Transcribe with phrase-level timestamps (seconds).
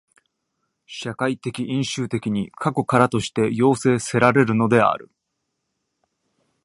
[0.87, 5.11] 社会的因襲的に過去からとして要請せられるのである。